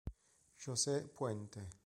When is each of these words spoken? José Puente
José 0.57 1.05
Puente 1.13 1.69